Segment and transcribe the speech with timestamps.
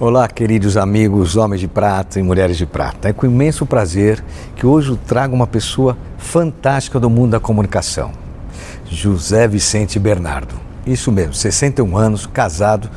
[0.00, 3.08] Olá, queridos amigos, homens de prata e mulheres de prata.
[3.08, 4.22] É com imenso prazer
[4.54, 8.12] que hoje eu trago uma pessoa fantástica do mundo da comunicação,
[8.88, 10.54] José Vicente Bernardo.
[10.86, 12.88] Isso mesmo, 61 anos, casado,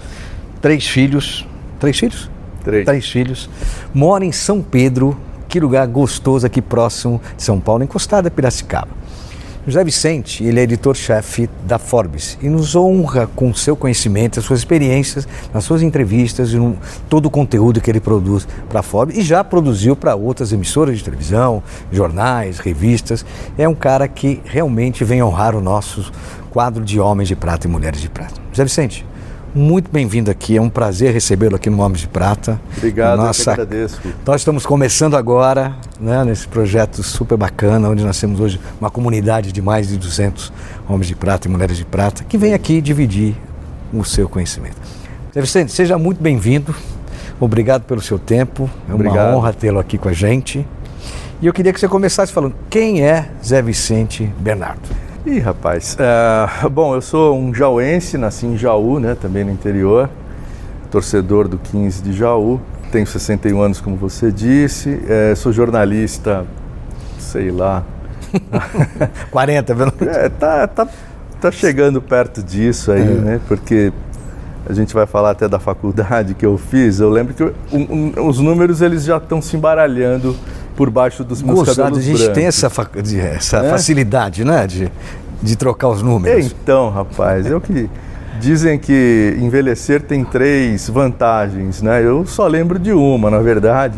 [0.62, 1.48] três filhos.
[1.80, 2.30] Três filhos?
[2.64, 2.86] Três.
[2.86, 3.50] Três filhos.
[3.92, 5.18] Mora em São Pedro,
[5.50, 9.01] que lugar gostoso aqui próximo de São Paulo, encostado a Piracicaba.
[9.68, 14.60] José Vicente, ele é editor-chefe da Forbes e nos honra com seu conhecimento, as suas
[14.60, 16.76] experiências, nas suas entrevistas e no,
[17.08, 20.98] todo o conteúdo que ele produz para a Forbes e já produziu para outras emissoras
[20.98, 23.24] de televisão, jornais, revistas.
[23.56, 26.12] É um cara que realmente vem honrar o nosso
[26.50, 28.42] quadro de homens de prata e mulheres de prata.
[28.52, 29.06] José Vicente,
[29.54, 32.60] muito bem-vindo aqui, é um prazer recebê-lo aqui no Homens de Prata.
[32.78, 34.02] Obrigado, Nossa, eu que agradeço.
[34.26, 39.52] Nós estamos começando agora, né, nesse projeto super bacana, onde nós temos hoje uma comunidade
[39.52, 40.54] de mais de 200
[40.88, 43.36] homens de prata e mulheres de prata, que vem aqui dividir
[43.94, 44.78] o seu conhecimento.
[45.34, 46.74] Zé Vicente, seja muito bem-vindo,
[47.40, 49.36] obrigado pelo seu tempo, é uma obrigado.
[49.36, 50.66] honra tê-lo aqui com a gente.
[51.42, 55.11] E eu queria que você começasse falando, quem é Zé Vicente Bernardo?
[55.24, 55.96] Ih, rapaz.
[56.00, 60.10] É, bom, eu sou um jauense, nasci em Jaú, né, também no interior,
[60.90, 62.60] torcedor do 15 de Jaú.
[62.92, 65.00] Tenho 61 anos, como você disse.
[65.08, 66.46] É, sou jornalista,
[67.20, 67.84] sei lá.
[69.30, 69.88] 40, viu?
[70.10, 70.88] É, tá, tá,
[71.40, 73.06] tá chegando perto disso aí, é.
[73.06, 73.42] né?
[73.48, 73.94] Porque
[74.68, 77.00] a gente vai falar até da faculdade que eu fiz.
[77.00, 77.52] Eu lembro que um,
[78.18, 80.36] um, os números eles já estão se embaralhando
[80.76, 82.90] por baixo dos meus Gostado, cabelos a gente tem essa, fa
[83.36, 83.70] essa é?
[83.70, 84.66] facilidade, né?
[84.68, 84.92] De,
[85.42, 86.46] de trocar os números.
[86.46, 87.90] Então, rapaz, eu que
[88.40, 92.04] dizem que envelhecer tem três vantagens, né?
[92.04, 93.98] Eu só lembro de uma, na verdade,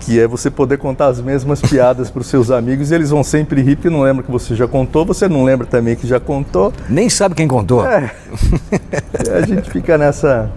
[0.00, 3.22] que é você poder contar as mesmas piadas para os seus amigos e eles vão
[3.22, 6.18] sempre rir porque não lembra que você já contou, você não lembra também que já
[6.18, 6.72] contou.
[6.88, 7.86] Nem sabe quem contou.
[7.86, 8.10] É.
[9.36, 10.50] a gente fica nessa.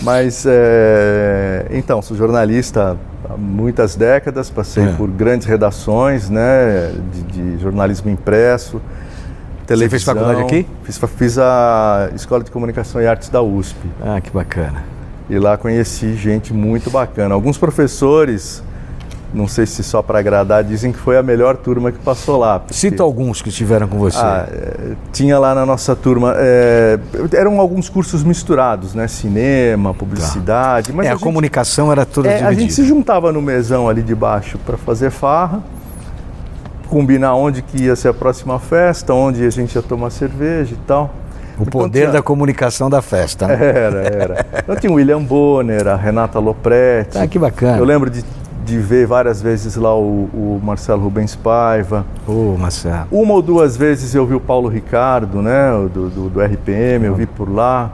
[0.00, 1.66] Mas, é...
[1.72, 2.96] então, sou jornalista
[3.28, 4.92] há muitas décadas, passei é.
[4.92, 8.80] por grandes redações, né, de, de jornalismo impresso,
[9.66, 9.86] televisão.
[9.86, 10.66] Você fez faculdade aqui?
[10.84, 13.78] Fiz, fiz a Escola de Comunicação e Artes da USP.
[14.00, 14.82] Ah, que bacana.
[15.28, 17.34] E lá conheci gente muito bacana.
[17.34, 18.62] Alguns professores,
[19.32, 22.60] não sei se só para agradar, dizem que foi a melhor turma que passou lá.
[22.60, 22.74] Porque...
[22.74, 24.18] Cita alguns que estiveram com você.
[24.18, 26.98] Ah, é, tinha lá na nossa turma, é,
[27.32, 29.06] eram alguns cursos misturados, né?
[29.06, 30.88] Cinema, publicidade.
[30.90, 30.96] Tá.
[30.96, 32.50] Mas é, a, a gente, comunicação era toda é, dividida.
[32.50, 35.62] A gente se juntava no mesão ali de baixo para fazer farra,
[36.88, 40.78] combinar onde que ia ser a próxima festa, onde a gente ia tomar cerveja e
[40.86, 41.14] tal.
[41.58, 42.12] O poder tinha...
[42.12, 43.48] da comunicação da festa.
[43.48, 43.54] Né?
[43.60, 44.46] Era, era.
[44.58, 47.18] Então tinha o William Bonner, a Renata Lopretti.
[47.18, 47.78] Ah, que bacana.
[47.78, 48.24] Eu lembro de,
[48.68, 52.04] de ver várias vezes lá o, o Marcelo Rubens Paiva.
[52.26, 53.06] Ô, oh, Marcelo.
[53.10, 57.14] Uma ou duas vezes eu vi o Paulo Ricardo, né, do, do, do RPM, eu
[57.14, 57.90] vi por lá.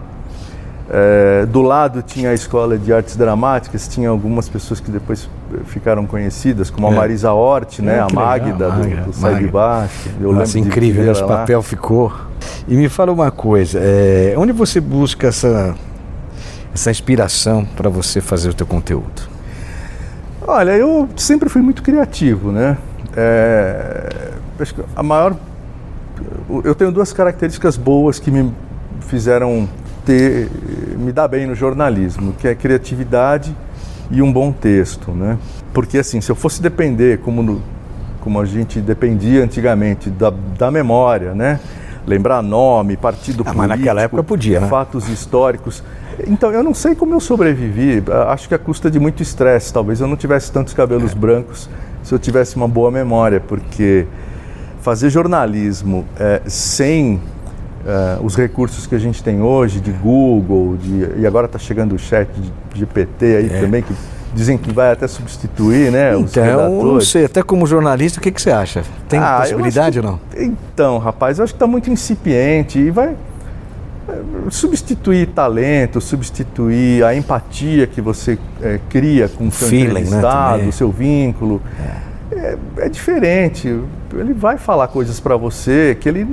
[0.90, 5.30] É, do lado tinha a escola de artes dramáticas, tinha algumas pessoas que depois
[5.64, 6.94] ficaram conhecidas, como a É.
[6.94, 9.46] Marisa Hort, né, É, a Magda, legal, do, Magda, do Sai de.
[9.46, 10.10] Baixo.
[10.20, 11.10] Eu Nossa, incrível?
[11.10, 12.12] Esse papel ficou.
[12.68, 15.74] E me fala uma coisa, é, onde você busca essa,
[16.74, 19.33] essa inspiração para você fazer o teu conteúdo?
[20.46, 22.76] Olha, eu sempre fui muito criativo, né?
[23.16, 24.30] É,
[24.60, 25.34] acho que a maior.
[26.62, 28.52] Eu tenho duas características boas que me
[29.00, 29.68] fizeram
[30.04, 30.48] ter,
[30.98, 33.56] me dar bem no jornalismo, que é criatividade
[34.10, 35.38] e um bom texto, né?
[35.72, 37.62] Porque assim, se eu fosse depender como, no-
[38.20, 41.58] como a gente dependia antigamente da, da memória, né?
[42.06, 43.56] lembrar nome, partido Ah, político.
[43.56, 44.68] mas naquela época podia, né?
[44.68, 45.82] Fatos históricos.
[46.26, 48.02] Então, eu não sei como eu sobrevivi.
[48.10, 49.72] Ah, Acho que a custa de muito estresse.
[49.72, 51.14] Talvez eu não tivesse tantos cabelos É.
[51.14, 51.68] brancos
[52.02, 54.06] se eu tivesse uma boa memória, porque
[54.82, 57.18] fazer jornalismo eh, sem
[57.86, 61.94] eh, os recursos que a gente tem hoje, de Google, de- e agora está chegando
[61.94, 62.28] o chat
[62.72, 63.94] de GPT aí também, que
[64.34, 66.44] dizem que vai até substituir né, os Então,
[66.80, 68.82] eu não sei, até como jornalista, o que, que você acha?
[69.08, 70.20] Tem Ah, possibilidade ou acho não?
[70.30, 73.14] que- Então, rapaz, eu acho que está muito incipiente e vai
[74.50, 80.52] substituir talento, substituir a empatia que você eh, cria com o seu Feeling, né, entrevistado,
[80.54, 80.68] também.
[80.68, 81.62] o seu vínculo.
[82.30, 83.68] É, é diferente.
[84.12, 86.26] Ele vai falar coisas para você que ele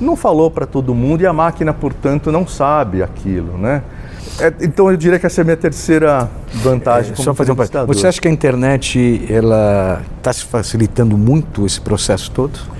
[0.00, 3.82] não falou para todo mundo e a máquina, portanto, não sabe aquilo, né?
[4.40, 7.12] É, então eu diria que essa é a minha terceira vantagem.
[7.12, 7.86] É, como só fazer um.
[7.86, 12.77] Você acha que a internet ela está se facilitando muito esse processo todo?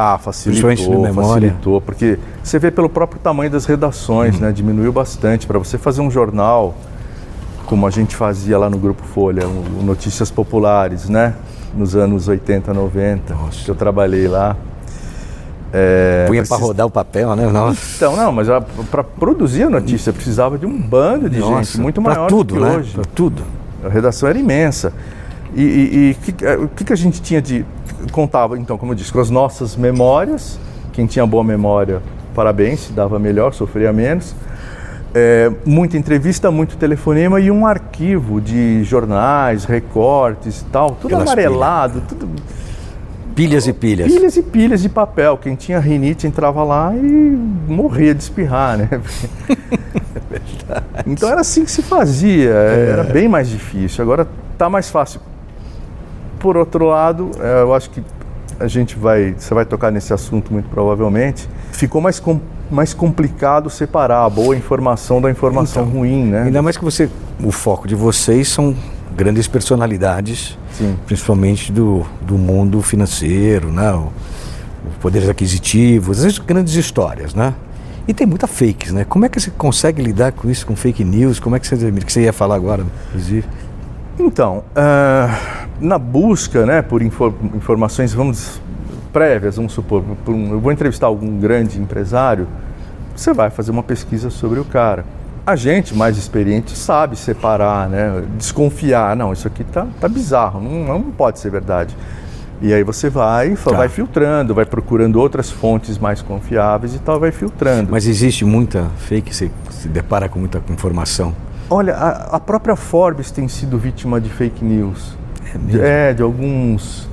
[0.00, 1.48] Ah, facilitou, na memória.
[1.48, 4.42] facilitou, porque você vê pelo próprio tamanho das redações, Uhum.
[4.42, 4.52] né?
[4.52, 5.44] Diminuiu bastante.
[5.44, 6.76] Para você fazer um jornal,
[7.66, 11.34] como a gente fazia lá no Grupo Folha, o Notícias Populares, né?
[11.74, 13.34] Nos anos 80, 90,
[13.64, 14.54] que eu trabalhei lá.
[15.72, 17.46] É, Punha para precis- rodar o papel, né?
[17.46, 17.80] Nossa.
[17.96, 18.46] Então, não, mas
[18.90, 22.54] para produzir a notícia precisava de um bando de Nossa, gente, muito pra maior tudo,
[22.54, 22.76] do que né?
[22.76, 22.92] hoje.
[22.94, 23.42] Pra tudo.
[23.84, 24.92] A redação era imensa.
[25.58, 27.64] E, e- e que- eh, o que, que a gente tinha de.
[28.12, 30.58] Contava, então, como eu disse, com as nossas memórias.
[30.92, 32.00] Quem tinha boa memória,
[32.34, 34.34] parabéns, se dava melhor, sofria menos.
[35.14, 41.22] Eh, muita entrevista, muito telefonema e um arquivo de jornais, recortes e tal, tudo Pelas
[41.22, 42.28] amarelado, tudo
[43.34, 44.12] Pilhas e pilhas.
[44.12, 45.38] pilhas e pilhas de papel.
[45.38, 47.00] Quem tinha rinite entrava lá e
[47.68, 48.88] morria de espirrar, né?
[51.06, 54.02] então era assim que se fazia, era bem mais difícil.
[54.02, 54.26] Agora
[54.56, 55.20] tá mais fácil.
[56.38, 58.02] Por outro lado, eh, eu acho que
[58.60, 61.48] a gente vai, você vai tocar nesse assunto muito provavelmente.
[61.72, 62.40] Ficou mais, com-
[62.70, 66.42] mais complicado separar a boa informação da informação Então, ruim, né?
[66.44, 67.08] Ainda mais que você,
[67.42, 68.74] o foco de vocês são
[69.16, 70.96] grandes personalidades, Sim.
[71.06, 73.92] principalmente do, do mundo financeiro, né?
[73.92, 74.12] O,
[74.90, 77.54] os poderes aquisitivos, as grandes histórias, né?
[78.06, 79.04] E tem muita fakes, né?
[79.04, 81.38] Como é que você consegue lidar com isso, com fake news?
[81.38, 83.46] Como é que você, que você ia falar agora, inclusive?
[84.18, 88.60] Então, ah, na busca né, por infor- informações, vamos
[89.12, 92.46] prévias, vamos supor, por um- eu vou entrevistar algum grande empresário,
[93.14, 95.04] você vai fazer uma pesquisa sobre o cara.
[95.46, 100.84] A gente mais experiente sabe separar, né, desconfiar, não, isso aqui tá, tá bizarro, não,
[100.98, 101.96] não pode ser verdade.
[102.60, 103.70] E aí você vai, Tá.
[103.70, 107.88] vai filtrando, vai procurando outras fontes mais confiáveis e tal, vai filtrando.
[107.92, 111.32] Mas existe muita fake, você se depara com muita informação.
[111.70, 115.16] Olha, a, a própria Forbes tem sido vítima de fake news.
[115.54, 115.82] É mesmo?
[115.82, 117.08] É, de alguns.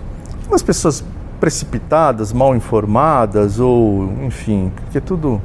[0.48, 1.04] Umas pessoas
[1.40, 5.42] precipitadas, mal informadas, ou, enfim, que é tudo.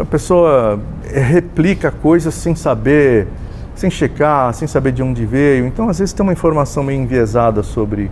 [0.00, 3.28] A pessoa replica coisas sem saber,
[3.74, 5.66] sem checar, sem saber de onde veio.
[5.66, 8.10] Então, às vezes, tem uma informação meio enviesada sobre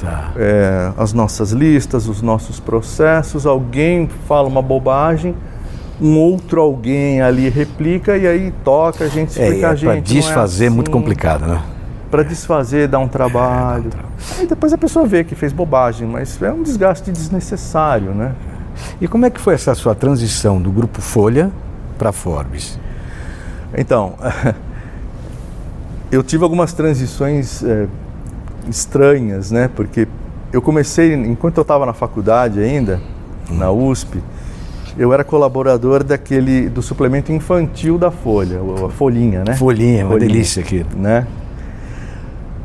[0.00, 0.32] Tá.
[0.36, 3.46] é, as nossas listas, os nossos processos.
[3.46, 5.34] Alguém fala uma bobagem,
[6.00, 9.90] um outro alguém ali replica e aí toca a gente É, explica a é gente.
[9.90, 10.98] para desfazer é muito assim.
[10.98, 11.62] complicado, né?
[12.10, 13.90] Para desfazer dá um trabalho.
[14.38, 18.34] Aí depois a pessoa vê que fez bobagem, mas é um desgaste desnecessário, né?
[19.00, 21.50] E como é que foi essa sua transição do grupo Folha
[21.98, 22.78] para Forbes?
[23.76, 24.14] Então,
[26.10, 27.86] eu tive algumas transições é,
[28.68, 29.68] estranhas, né?
[29.74, 30.06] Porque
[30.52, 33.00] eu comecei, enquanto eu estava na faculdade ainda,
[33.50, 34.22] na USP,
[34.98, 39.54] eu era colaborador daquele do suplemento infantil da Folha, a Folhinha, né?
[39.54, 40.84] Folhinha, uma delícia aqui.
[40.96, 41.26] né?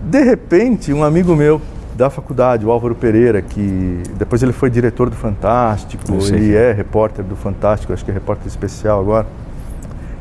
[0.04, 1.62] De repente, um amigo meu
[1.96, 6.04] da faculdade, o Álvaro Pereira, que depois ele foi diretor do Fantástico,
[6.36, 9.28] ele que- é repórter do Fantástico, acho que é repórter especial agora.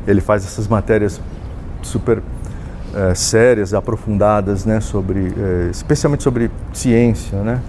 [0.05, 1.21] Ele faz essas matérias
[1.81, 2.21] super
[2.93, 7.59] eh, sérias, aprofundadas, né, sobre, eh, especialmente sobre ciência, né?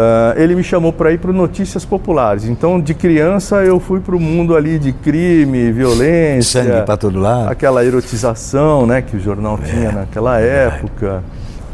[0.00, 2.44] Ah, ele me chamou para ir para Notícias Populares.
[2.44, 7.18] Então, de criança, eu fui para o mundo ali de crime, violência, Sangue para todo
[7.18, 7.50] lado.
[7.50, 11.24] aquela erotização né, que o jornal É, tinha naquela época.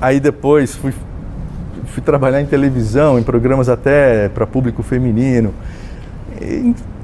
[0.01, 0.93] Aí depois fui,
[1.87, 5.53] fui trabalhar em televisão, em programas até para público feminino.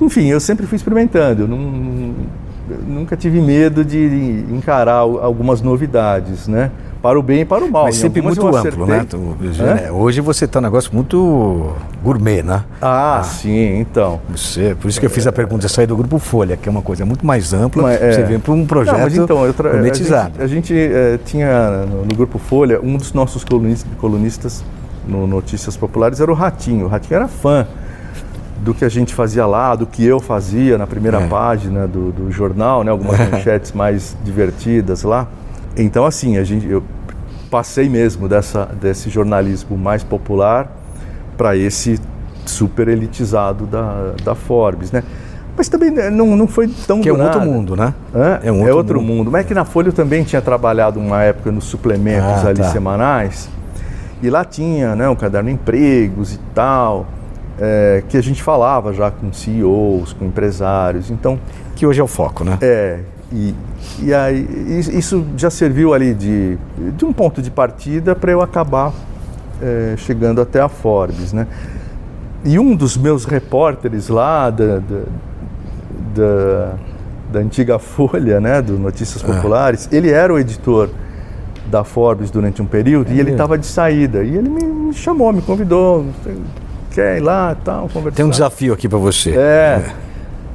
[0.00, 1.42] Enfim, eu sempre fui experimentando.
[1.42, 2.14] Eu não-
[2.86, 6.70] nunca tive medo de encarar al- algumas novidades, né?
[7.02, 7.84] Para o bem e para o mal.
[7.84, 9.06] Mas Em sempre muito amplo, né?
[9.08, 9.16] Tu-
[9.62, 11.72] né, Hoje você está um negócio muito
[12.04, 12.62] gourmet, né?
[12.80, 14.20] Ah, sim, então.
[14.30, 16.82] Você, por isso que eu fiz a pergunta, sair do grupo Folha, que é uma
[16.82, 18.12] coisa muito mais ampla, Mas, é.
[18.12, 20.34] você vem para um projeto Não, mas então, eu tra- monetizado.
[20.42, 24.62] A gente, a gente, eh, tinha no, no Grupo Folha, um dos nossos colunistas, colunistas
[25.08, 26.84] no Notícias Populares era o Ratinho.
[26.84, 27.66] O Ratinho era fã
[28.62, 31.26] do que a gente fazia lá, do que eu fazia na primeira É.
[31.26, 32.90] página do, do jornal, né?
[32.90, 35.26] algumas manchetes mais divertidas lá.
[35.76, 36.82] Então, assim, a gente, eu
[37.50, 40.70] passei mesmo dessa, desse jornalismo mais popular
[41.36, 41.98] para esse
[42.44, 45.02] super elitizado da, da Forbes, né?
[45.56, 47.92] Mas também né, não, não foi tão Que é um outro mundo, né?
[48.14, 48.40] Hã?
[48.42, 49.30] É um outro mundo.
[49.30, 52.60] Mas é que na Folha eu também tinha trabalhado uma época nos suplementos Ah, ali
[52.60, 52.70] tá.
[52.70, 53.48] semanais.
[54.22, 57.06] E lá tinha né, o caderno Empregos e tal,
[57.60, 61.10] é, que a gente falava já com CEOs, com empresários.
[61.10, 61.38] Então,
[61.76, 62.58] Que hoje é o foco, né?
[62.60, 63.00] é.
[63.32, 63.54] E,
[64.02, 64.44] e aí,
[64.78, 66.58] is- isso já serviu ali de,
[66.96, 68.92] de um ponto de partida para eu acabar
[69.62, 71.46] é, chegando até a Forbes, né?
[72.44, 75.02] E um dos meus repórteres lá da, da,
[76.14, 76.72] da,
[77.32, 80.88] da antiga Folha, né, do Notícias Populares, ele era o editor
[81.70, 84.24] da Forbes durante um período e ele estava de saída.
[84.24, 86.04] E ele me, me chamou, me convidou,
[86.90, 88.16] quer ir lá e tal, conversar.
[88.16, 89.30] Tem um desafio aqui para você.
[89.36, 89.92] É.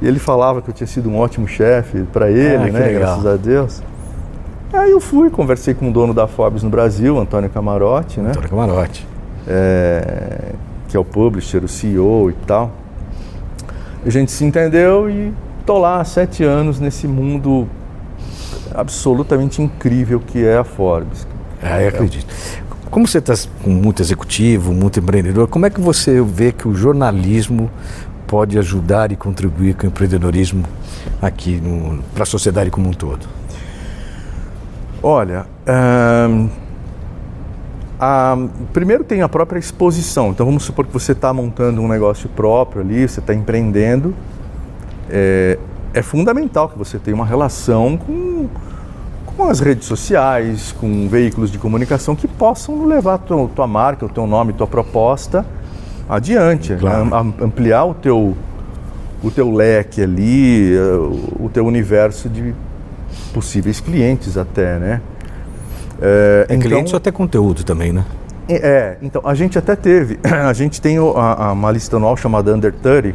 [0.00, 2.92] E ele falava que eu tinha sido um ótimo chefe para ele, Ah, né?
[2.92, 3.82] Graças a Deus.
[4.72, 8.30] Aí eu fui, conversei com o dono da Forbes no Brasil, Antônio Camarote, né?
[8.30, 9.06] Antônio Camarote.
[9.48, 10.52] É,
[10.88, 12.72] que é o publisher, o CEO e tal.
[14.04, 15.32] A gente se entendeu e
[15.64, 17.66] tô lá há sete anos nesse mundo
[18.74, 21.26] absolutamente incrível que é a Forbes.
[21.62, 22.26] É, eu acredito.
[22.90, 26.74] Como você está com muito executivo, muito empreendedor, como é que você vê que o
[26.74, 27.70] jornalismo
[28.26, 30.64] pode ajudar e contribuir com o empreendedorismo
[31.20, 31.60] aqui
[32.14, 33.26] para a sociedade como um todo?
[35.02, 36.48] Olha, ahn,
[38.00, 38.36] a-
[38.72, 40.30] primeiro tem a própria exposição.
[40.30, 44.14] Então vamos supor que você está montando um negócio próprio ali, você está empreendendo.
[45.10, 45.58] É,
[45.92, 48.48] é fundamental que você tenha uma relação com,
[49.36, 54.08] com as redes sociais, com veículos de comunicação que possam levar tua, tua marca, o
[54.08, 55.44] teu nome, tua proposta
[56.08, 56.74] adiante?
[56.74, 57.14] Claro.
[57.14, 58.36] Am- ampliar o teu,
[59.22, 60.80] o teu leque ali, eh,
[61.38, 62.54] o teu universo de
[63.34, 65.00] possíveis clientes até, né?
[66.00, 68.04] É, É cliente ou até conteúdo também, né?
[68.48, 71.00] é, então a gente até teve, a gente tem a-
[71.48, 73.14] a- uma lista anual chamada Under 30,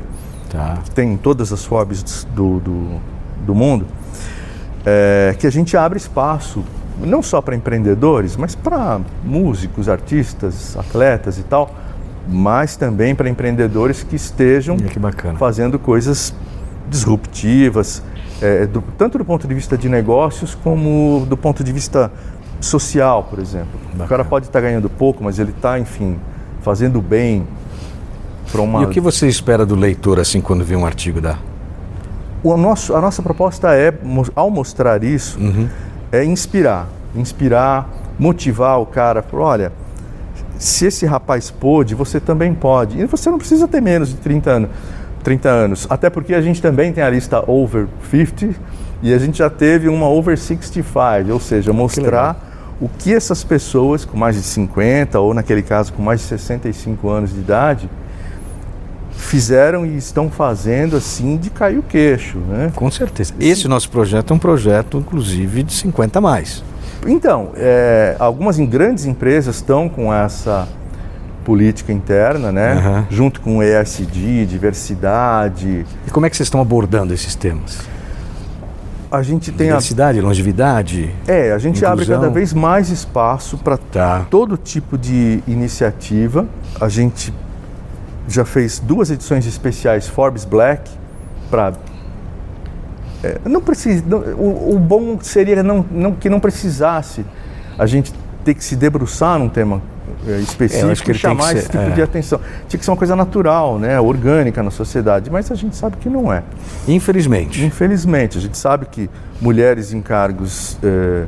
[0.50, 0.80] Tá.
[0.84, 3.00] que tem todas as Forbes do, do,
[3.46, 3.86] do mundo,
[4.86, 6.64] é, que a gente abre espaço
[7.04, 11.74] não só para empreendedores, mas para músicos, artistas, atletas e tal,
[12.28, 15.38] mas também para empreendedores que estejam que bacana.
[15.40, 16.34] fazendo coisas
[16.90, 18.04] disruptivas,
[18.42, 22.12] é, do- tanto do ponto de vista de negócios como do ponto de vista
[22.60, 23.80] social, por exemplo.
[23.94, 24.24] O cara Bacana.
[24.26, 26.18] pode estar ganhando pouco, mas ele está, enfim,
[26.62, 27.48] fazendo bem
[28.52, 28.84] para uma.
[28.84, 31.38] E o que você espera do leitor assim quando vê um artigo da?
[32.44, 33.94] O nosso, a nossa proposta é,
[34.36, 35.38] ao mostrar isso,
[36.12, 36.88] é inspirar.
[37.16, 39.24] Inspirar, motivar o cara.
[39.34, 39.72] Olha,
[40.58, 43.00] se esse rapaz pôde, você também pode.
[43.00, 44.70] E você não precisa ter menos de 30 anos.
[45.24, 45.88] 30 anos.
[45.90, 48.56] Até porque a gente também tem a lista over 50
[49.04, 52.36] e a gente já teve uma over 65, ou seja, mostrar
[52.80, 57.10] o que essas pessoas com mais de 50 ou naquele caso com mais de 65
[57.10, 57.90] anos de idade
[59.22, 62.72] fizeram e estão fazendo assim de cair o queixo, né?
[62.76, 63.34] Com certeza.
[63.40, 66.64] Esse nosso projeto é um projeto, inclusive, de 50 a mais.
[67.08, 70.68] Então, é, algumas grandes empresas estão com essa
[71.44, 72.74] política interna, né?
[72.74, 73.08] Aham.
[73.10, 75.86] Junto com ESG, diversidade.
[76.08, 77.80] E como é que vocês estão abordando esses temas?
[79.12, 81.14] A gente tem a, Diversidade, longevidade.
[81.28, 82.22] é, a gente abre inclusão.
[82.22, 84.26] cada vez mais espaço para Tá.
[84.30, 86.48] todo tipo de iniciativa.
[86.80, 87.34] A gente
[88.34, 90.90] já fez duas edições especiais Forbes Black
[91.50, 91.74] para
[93.46, 94.04] não precisa.
[94.08, 97.24] não- o, o bom seria não, não- que não precisasse
[97.78, 99.82] a gente ter que se debruçar num tema
[100.42, 101.90] específico É, acho que e chamar que ser, esse tipo é.
[101.92, 102.40] de atenção.
[102.68, 106.10] Tinha que ser uma coisa natural, né, orgânica na sociedade, mas a gente sabe que
[106.10, 106.42] não é.
[106.88, 107.64] Infelizmente.
[107.64, 109.10] Infelizmente, a gente sabe que
[109.40, 111.26] mulheres em cargos eh,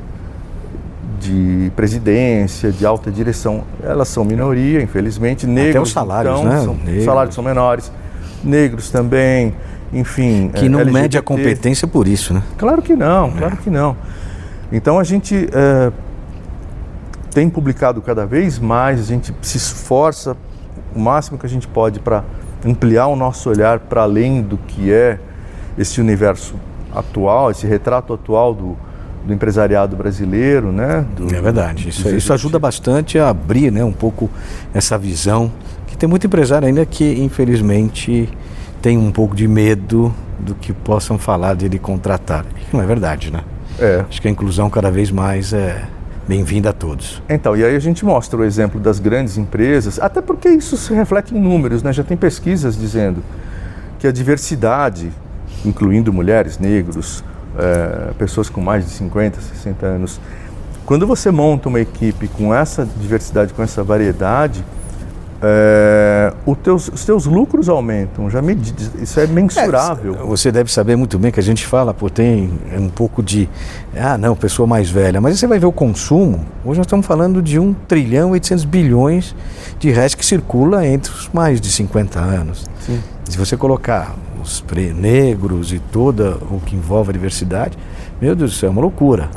[1.19, 5.47] de presidência, de alta direção, elas são minoria, infelizmente.
[5.47, 6.61] Negros, os salários, então, né?
[6.61, 7.03] são, Negros.
[7.03, 7.91] salários são menores.
[8.43, 9.53] Negros também,
[9.91, 10.51] enfim.
[10.53, 11.01] Que não LGBT.
[11.01, 12.43] mede a competência por isso, né?
[12.57, 13.95] Claro que não, claro que não.
[14.71, 15.91] Então a gente eh,
[17.33, 20.35] tem publicado cada vez mais, a gente se esforça
[20.95, 22.23] o máximo que a gente pode para
[22.65, 25.19] ampliar o nosso olhar para além do que é
[25.77, 26.55] esse universo
[26.93, 28.77] atual, esse retrato atual do,
[29.25, 31.05] do empresariado brasileiro, né?
[31.15, 31.89] Do- É verdade.
[31.89, 34.29] Isso, isso ajuda bastante a abrir né, um pouco
[34.73, 35.51] essa visão.
[35.87, 38.27] Que tem muito empresário ainda que, infelizmente,
[38.81, 42.45] tem um pouco de medo do que possam falar dele contratar.
[42.73, 43.41] Não é verdade, né?
[43.79, 44.03] É.
[44.09, 45.83] Acho que a inclusão cada vez mais é
[46.27, 47.21] bem-vinda a todos.
[47.29, 50.93] Então, e aí a gente mostra o exemplo das grandes empresas, até porque isso se
[50.93, 51.91] reflete em números, né?
[51.93, 53.23] Já tem pesquisas dizendo
[53.99, 55.11] que a diversidade,
[55.65, 57.23] incluindo mulheres, negros,
[57.57, 60.19] é, pessoas com mais de 50, 60 anos,
[60.85, 64.63] quando você monta uma equipe com essa diversidade, com essa variedade,
[65.45, 66.33] é,
[66.63, 68.57] teus, os teus lucros aumentam, já me,
[69.01, 70.15] isso é mensurável.
[70.15, 73.49] É, você deve saber muito bem que a gente fala, pô, tem um pouco de,
[73.95, 77.41] ah não, pessoa mais velha, mas você vai ver o consumo, hoje nós estamos falando
[77.41, 79.35] de 1 trilhão e 800 bilhões
[79.79, 82.65] de reais que circula entre os mais de 50 anos.
[82.79, 83.01] Sim.
[83.25, 84.63] Se você colocar os
[84.95, 87.77] negros e toda o que envolve a diversidade,
[88.21, 89.29] meu Deus do céu, é uma loucura.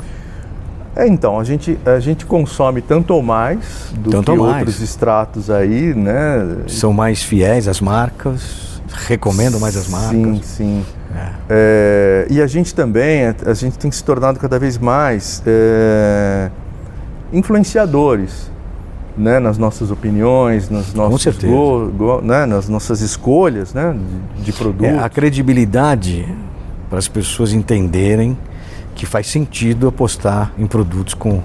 [0.95, 4.57] É, então, a gente, a gente consome tanto ou mais do tanto que mais.
[4.57, 6.63] outros estratos aí, né?
[6.67, 10.11] São mais fiéis às marcas, recomendam mais as marcas.
[10.11, 10.85] Sim, sim.
[11.15, 11.29] É.
[11.49, 16.49] É, e a gente também, a gente tem se tornado cada vez mais é,
[17.31, 18.51] influenciadores.
[19.17, 23.97] Né, nas nossas opiniões, nas nossas, go, go, né, nas nossas escolhas né,
[24.37, 24.93] de, de produtos.
[24.93, 26.23] É, a credibilidade
[26.87, 28.37] para as pessoas entenderem
[28.93, 31.41] que faz sentido apostar em produtos com,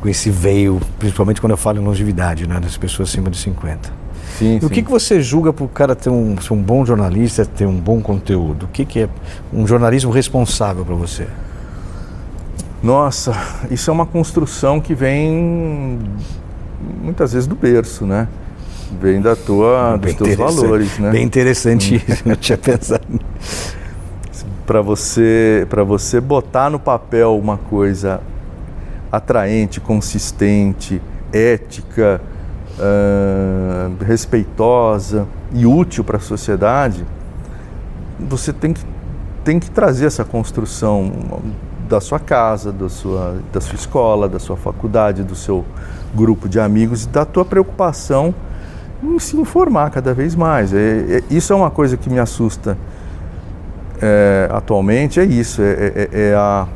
[0.00, 3.90] com esse veio, principalmente quando eu falo em longevidade, né, das pessoas acima de 50.
[4.38, 4.66] Sim, e sim.
[4.66, 7.66] o que, que você julga para o cara ter um, ser um bom jornalista, ter
[7.66, 8.66] um bom conteúdo?
[8.66, 9.08] O que, que é
[9.52, 11.26] um jornalismo responsável para você?
[12.82, 13.32] Nossa,
[13.70, 15.98] isso é uma construção que vem
[17.02, 18.28] muitas vezes do berço, né?
[19.00, 21.10] Vem da tua, dos teus valores, né?
[21.10, 22.12] Bem interessante hum.
[22.12, 23.04] isso, não tinha pensado
[24.66, 28.20] para você para você botar no papel uma coisa
[29.10, 31.00] atraente, consistente,
[31.32, 32.20] ética,
[32.78, 37.04] uh, respeitosa e útil para a sociedade,
[38.18, 38.82] você tem que,
[39.44, 41.40] tem que trazer essa construção
[41.88, 45.64] da sua casa, da sua, da sua escola, da sua faculdade, do seu
[46.14, 48.34] grupo de amigos da tua preocupação
[49.02, 50.72] em se informar cada vez mais.
[50.72, 52.76] É, é, isso é uma coisa que me assusta
[54.00, 56.66] é, atualmente é isso, é, é, é, a,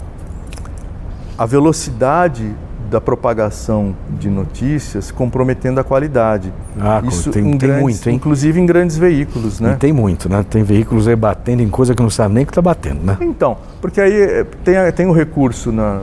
[1.39, 2.55] a velocidade
[2.91, 6.53] da propagação de notícias comprometendo a qualidade.
[6.79, 8.17] Ah, isso tem, tem muito, hein?
[8.17, 9.73] Inclusive em grandes veículos, né?
[9.73, 10.45] E tem muito, né?
[10.49, 13.17] Tem veículos aí batendo em coisa que não sabe nem que está batendo, né?
[13.23, 16.03] Então, porque aí é, tem, tem um recurso na,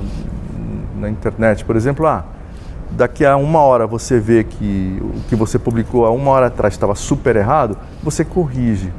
[0.99, 2.25] na internet, por exemplo, ah,
[2.91, 6.73] daqui a uma hora você vê que o que você publicou há uma hora atrás
[6.73, 8.91] estava super errado, você corrige.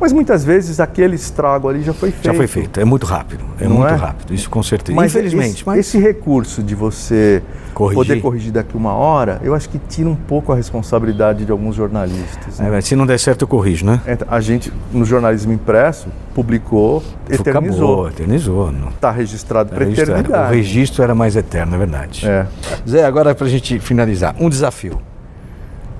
[0.00, 2.24] Mas muitas vezes aquele estrago ali já foi feito.
[2.24, 3.96] Já foi feito, é muito rápido, é Não muito é?
[3.96, 4.94] rápido, isso com certeza.
[4.94, 5.56] Mas Infelizmente.
[5.56, 5.78] Esse, mas...
[5.80, 7.42] esse recurso de você
[7.74, 7.96] corrigir.
[7.96, 11.74] poder corrigir daqui uma hora, eu acho que tira um pouco a responsabilidade de alguns
[11.74, 12.58] jornalistas.
[12.60, 12.78] Né?
[12.78, 14.00] É, se não der certo, eu corrijo, né?
[14.06, 17.92] É, a gente, no jornalismo impresso, publicou, eternizou.
[17.92, 18.72] Acabou, eternizou.
[18.90, 20.52] Está registrado tá para eternidade.
[20.52, 22.28] O registro era mais eterno, é verdade.
[22.28, 22.46] É.
[22.88, 25.00] Zé, agora para a gente finalizar, um desafio.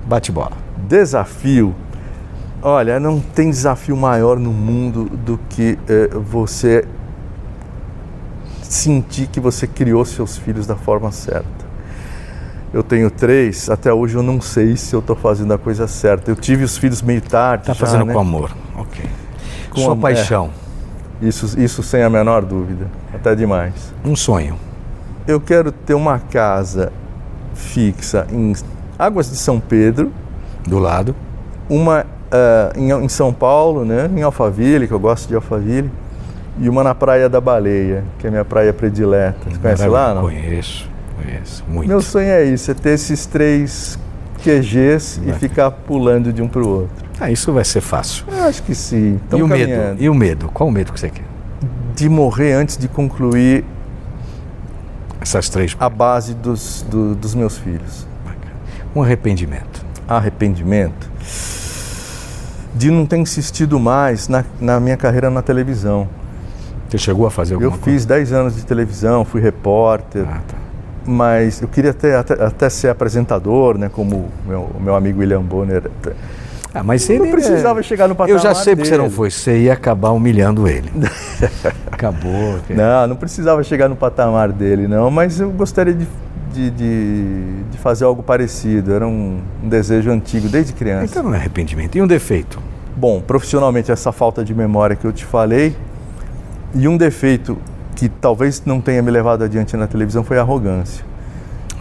[0.05, 0.53] Bate bola.
[0.87, 1.75] Desafio
[2.61, 6.85] Olha, não tem desafio maior no mundo do que é, você
[8.61, 11.69] sentir que você criou seus filhos da forma certa.
[12.73, 16.29] Eu tenho três, até hoje eu não sei se eu estou fazendo a coisa certa.
[16.29, 17.63] Eu tive os filhos meio tarde.
[17.63, 18.13] Está fazendo né?
[18.13, 19.05] com amor, ok.
[19.71, 20.51] Com Sua a, paixão.
[21.21, 23.93] É, isso, isso sem a menor dúvida, até demais.
[24.05, 24.55] Um sonho.
[25.25, 26.91] Eu quero ter uma casa
[27.55, 28.53] fixa em
[28.97, 30.11] Águas de São Pedro.
[30.67, 31.15] Do lado.
[31.67, 35.91] Uma uh, em, em, São Paulo, né, em Alphaville, que eu gosto de Alphaville,
[36.59, 39.49] e uma na Praia da Baleia, que é a minha praia predileta.
[39.49, 40.13] Você conhece lá?
[40.13, 40.23] Não?
[40.23, 41.87] Conheço, conheço, muito.
[41.87, 43.97] Meu sonho é isso, é ter esses três
[44.43, 45.35] QGs vai.
[45.35, 47.09] e ficar pulando de um para o outro.
[47.19, 48.25] Ah, isso vai ser fácil.
[48.29, 49.19] Eu acho que sim.
[49.35, 50.01] e o medo?
[50.01, 50.49] E o medo?
[50.53, 51.25] Qual o medo que você quer?
[51.93, 53.65] De morrer antes de concluir
[55.19, 58.07] essas três a base dos, do, dos meus filhos.
[58.95, 59.85] Um arrependimento.
[60.07, 61.09] Arrependimento?
[62.73, 66.07] De não ter insistido mais na, na minha carreira na televisão.
[66.89, 70.57] Você chegou a fazer alguma Eu fiz 10 anos de televisão, fui repórter, ah, tá.
[71.05, 75.83] mas eu queria até, até, até, ser apresentador, né, como o meu amigo William Bonner.
[76.73, 77.83] Ah, mas ele não precisava é...
[77.83, 80.91] chegar no patamar Eu já sei porque você não foi, você ia acabar humilhando ele.
[81.91, 82.59] Acabou.
[82.69, 86.07] Não, não precisava chegar no patamar dele, não, mas eu gostaria de
[86.53, 88.93] de, de, de fazer algo parecido.
[88.93, 91.05] Era um, um, desejo antigo, desde criança.
[91.05, 91.97] Então não é arrependimento.
[91.97, 92.59] E um defeito?
[92.95, 95.75] Bom, profissionalmente, essa falta de memória que eu te falei.
[96.73, 97.57] E um defeito
[97.95, 101.03] que talvez não tenha me levado adiante na televisão foi a arrogância.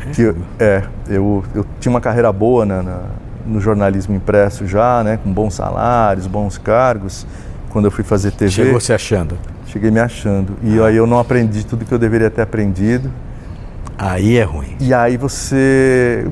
[0.01, 3.01] É, que, é eu, eu tinha uma carreira boa na, na,
[3.47, 7.27] no jornalismo impresso já, né, com bons salários, bons cargos.
[7.71, 8.51] Quando eu fui fazer TV.
[8.51, 9.37] Chegou se achando?
[9.67, 10.55] Cheguei me achando.
[10.63, 10.87] E ah.
[10.87, 13.11] aí eu não aprendi tudo que eu deveria ter aprendido
[13.99, 14.77] Aí é ruim.
[14.79, 16.25] E aí você.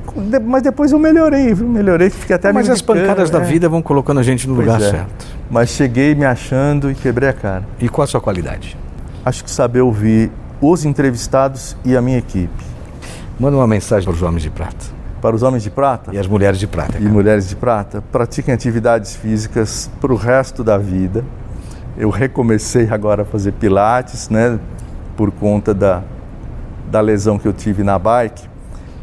[0.45, 1.67] Mas depois eu melhorei, viu?
[1.67, 3.43] Melhorei, fiquei até Mas as pancadas da é.
[3.43, 4.89] vida vão colocando a gente no Pois lugar é.
[4.91, 5.25] certo.
[5.51, 7.63] Mas cheguei me achando e quebrei a cara.
[7.79, 8.77] E qual a sua qualidade?
[9.25, 12.63] Acho que saber ouvir os entrevistados e a minha equipe.
[13.37, 14.85] Manda uma mensagem para os homens de prata
[15.21, 16.97] Para os homens de prata e as mulheres de prata.
[16.97, 17.13] e cara.
[17.13, 21.23] mulheres de prata, pratiquem atividades físicas para o resto da vida.
[21.97, 24.57] Eu recomecei agora a fazer pilates, né?
[25.15, 26.01] Por conta da,
[26.89, 28.47] da lesão que eu tive na bike.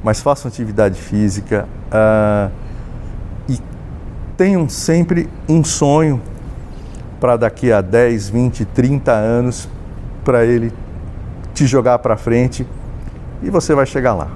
[0.03, 2.51] Mas façam atividade física ah,
[3.49, 3.59] e
[4.37, 6.21] tenham sempre um sonho
[7.21, 9.69] para daqui a 10, 20, 30 anos,
[10.23, 10.73] para ele
[11.55, 12.67] te jogar para frente
[13.43, 14.29] e você vai chegar lá.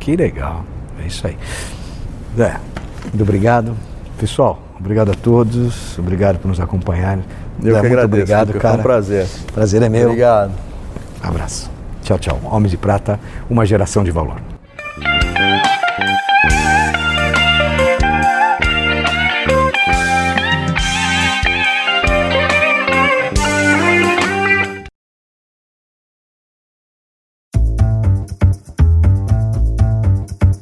[0.00, 0.64] Que legal.
[1.02, 1.36] É isso aí.
[3.04, 3.76] Muito obrigado.
[4.18, 5.98] Pessoal, obrigado a todos.
[5.98, 7.24] Obrigado por nos acompanharem.
[7.62, 8.04] Eu que muito agradeço.
[8.04, 8.74] obrigado, cara.
[8.74, 9.26] Foi um prazer.
[9.52, 10.08] Prazer é meu.
[10.08, 10.52] Obrigado.
[11.22, 11.73] Abraço.
[12.04, 12.38] Tchau, tchau.
[12.44, 14.38] Homens de Prata, uma geração de valor.